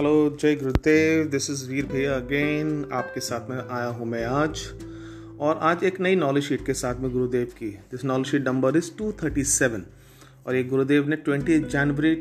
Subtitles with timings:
[0.00, 4.60] Hello जय गुरुदेव this is वीर भैया again आपके साथ में आया हूँ मैं आज।
[5.40, 8.76] और आज एक नई नॉलेज शीट के साथ में गुरुदेव की। This knowledge sheet number
[8.76, 9.84] is 237
[10.46, 12.14] और ये गुरुदेव ने 20 जनवरी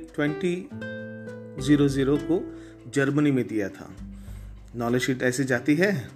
[1.70, 2.42] 2000 को
[2.94, 3.90] जर्मनी में दिया था।
[4.76, 6.10] नॉलेज शीट ऐसी जाती है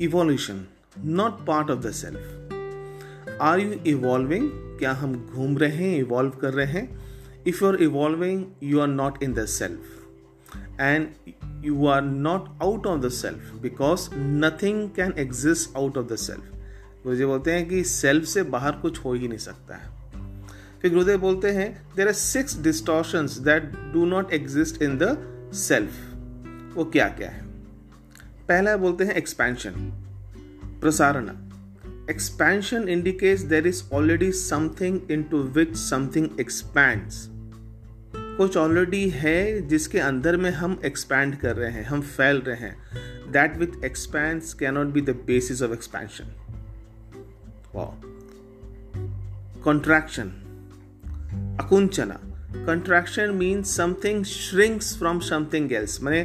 [0.00, 0.66] evolution
[0.98, 6.52] not part of the self are you evolving क्या हम घूम रहे हैं इवॉल्व कर
[6.52, 6.86] रहे हैं?
[7.46, 9.98] If you are evolving you are not in the self
[10.82, 11.32] and
[11.66, 14.06] you are not out of the self because
[14.44, 16.48] nothing can exist out of the self.
[17.04, 19.90] गुरुदेव बोलते हैं कि सेल्फ से बाहर कुछ हो ही नहीं सकता है।
[20.82, 25.16] फिर गुरुदेव बोलते हैं there are six distortion that do not exist in the
[25.54, 25.92] self
[26.76, 27.42] वो क्या क्या है?
[28.48, 29.70] पहला बोलते हैं एक्सपेंशन
[30.80, 31.30] प्रसारण।
[32.10, 37.28] Expansion indicates there is already something into which something expands
[38.36, 42.76] कुछ ऑलरेडी है जिसके अंदर में हम एक्सपैंड कर रहे हैं, हम फैल रहे हैं।
[43.32, 46.32] That with expand cannot be the basis of expansion
[49.64, 50.28] contraction
[51.60, 52.20] अकुंचना
[52.66, 56.22] contraction means something shrinks from something else मैंने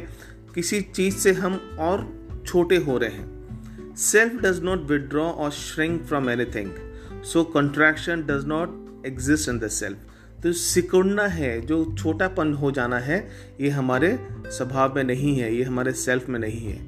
[0.54, 2.06] किसी चीज़ से हम और
[2.46, 8.44] छोटे हो रहे हैं। Self does not withdraw or shrink from anything so contraction does
[8.44, 10.07] not exist in the self
[10.42, 13.28] तो सिकुड़ना है, जो छोटापन हो जाना है,
[13.60, 16.78] ये हमारे स्वभाव में नहीं है, ये हमारे सेल्फ में नहीं है।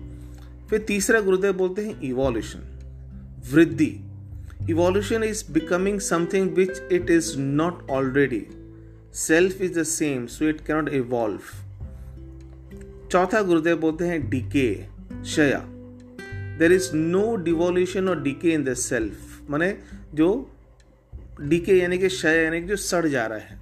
[0.69, 2.61] फिर तीसरा गुरुदेव बोलते हैं इवोल्यूशन
[3.53, 3.93] वृद्धि।
[4.71, 8.47] Evolution is becoming something which it is not already
[9.15, 11.41] self is the same so it cannot evolve
[13.11, 14.69] चौथा गुरुदेव बोलते हैं डीके
[15.27, 15.59] शया
[16.59, 19.77] देर इज़ नो डिवोल्यूशन और डीके इन द सेल्फ माने
[20.15, 20.31] जो
[21.41, 23.59] डीके यानी कि क्षय, यानी कि जो सड़ जा रहा है।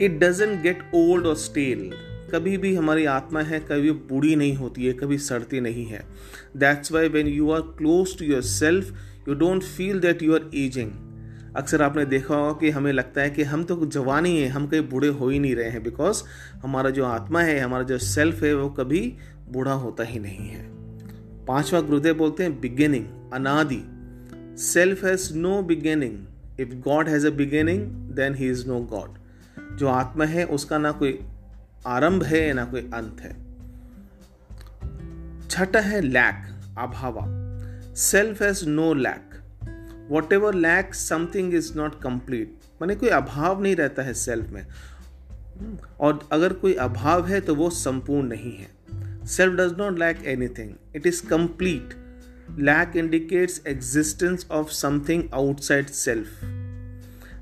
[0.00, 1.90] It doesn't get old or stale
[2.32, 6.02] कभी भी हमारी आत्मा है, कभी बूढ़ी नहीं होती है, कभी सड़ती नहीं है।
[6.56, 8.92] That's why when you are close to your self
[9.28, 10.90] you don't feel that you are ageing
[11.56, 14.66] अक्सर आपने देखा होगा कि हमें लगता है कि हम तो जवान ही हैं, हम
[14.66, 16.22] कहीं बूढ़े हो ही नहीं रहे हैं बिकॉज़
[16.62, 19.16] हमारा जो आत्मा है, हमारा जो सेल्फ है, वो कभी
[19.48, 20.64] बूढ़ा होता ही नहीं है।
[21.46, 23.82] पांचवा गुरुदेव बोलते हैं बिगिनिंग अनादि।
[24.62, 26.18] Self has no beginning
[26.60, 29.18] if God has a beginning then he is no God
[29.76, 31.18] जो आत्मा है, उसका ना कोई
[31.86, 33.50] आरंभ है, ना कोई अंत है।
[35.48, 36.46] छठा है lack
[36.78, 37.26] अभावा।
[37.94, 39.30] Self has no lack
[40.32, 44.66] whatever lack something is not complete मैंने कोई अभाव नहीं रहता है सेल्फ में।
[46.00, 48.68] और अगर कोई अभाव है तो वो संपूर्ण नहीं है।
[49.26, 51.99] Self does not lack anything it is complete
[52.56, 56.26] lack indicates existence of something outside self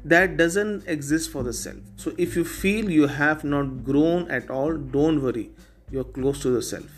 [0.04, 4.50] that doesn't exist for the self so if you feel you have not grown at
[4.50, 5.50] all don't worry
[5.90, 6.94] you're close to the self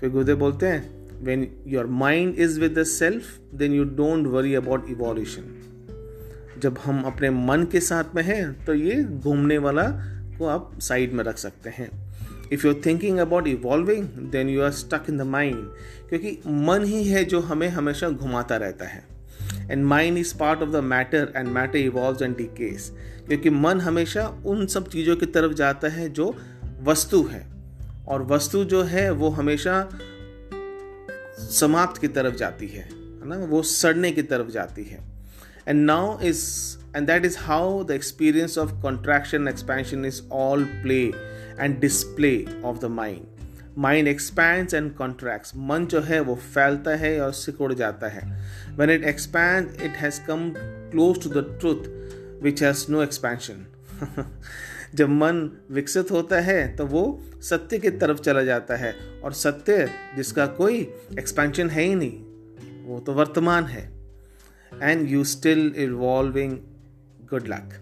[0.00, 4.54] फिर गुरुदेव बोलते हैं when your mind is with the self then you don't worry
[4.60, 5.50] about evolution
[6.62, 9.84] जब हम अपने मन के साथ में हैं तो ये घूमने वाला
[10.38, 11.90] को आप साइड में रख सकते हैं
[12.52, 15.70] if you are thinking about evolving then you are stuck in the mind
[16.08, 19.04] क्योंकि मन ही है जो हमें हमेशा घुमाता रहता है।
[19.70, 22.92] And mind is part of the matter and matter evolve and decays
[23.26, 26.36] क्योंकि मन हमेशा उन सब चीज़ों की तरफ़ जाता है जो
[26.82, 27.50] वस्तु है।
[28.08, 29.88] और वस्तु जो है, वो हमेशा
[31.50, 33.36] समाप्त की तरफ़ जाती है है ना?
[33.36, 35.00] वो सड़ने की तरफ़ जाती है।
[35.68, 40.64] And now is and that is how the experience of contraction and expansion is all
[40.84, 41.04] play
[41.58, 43.26] and display of the mind.
[43.78, 48.22] Mind expands and contracts मन जो है वो फैलता है और सिकुड़ जाता है।
[48.76, 51.86] When it expand it has come close to the truth
[52.42, 53.66] which has no expansion
[54.94, 57.02] जब मन विकसित होता है तो वो
[57.42, 60.80] सत्य की तरफ़ चला जाता है। और सत्य जिसका कोई
[61.18, 62.20] एक्सपेंशन है ही नहीं,
[62.86, 63.88] वो तो वर्तमान है।
[64.72, 66.58] And you still evolving
[67.30, 67.74] good luck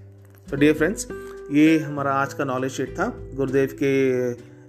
[0.51, 1.07] तो डियर फ्रेंड्स
[1.53, 3.93] ये हमारा आज का नॉलेज शीट था। गुरुदेव के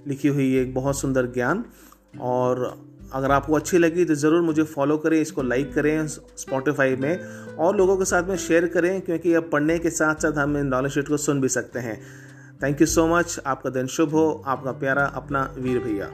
[0.09, 1.63] लिखी हुई एक बहुत सुंदर ज्ञान।
[2.21, 2.61] और
[3.13, 7.75] अगर आपको अच्छी लगी तो ज़रूर मुझे फॉलो करें, इसको लाइक करें स्पॉटिफाई में। और
[7.77, 11.07] लोगों के साथ में शेयर करें, क्योंकि अब पढ़ने के साथ साथ हम नॉलेज शीट
[11.07, 11.99] को सुन भी सकते हैं।
[12.63, 16.09] थैंक यू सो मच आपका दिन शुभ हो। आपका प्यारा, अपना वीर भैया।